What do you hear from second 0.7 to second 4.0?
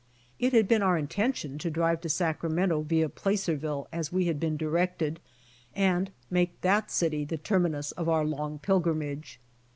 our intention to drive to Sacramento via Placerville